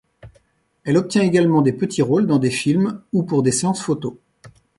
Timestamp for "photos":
3.83-4.15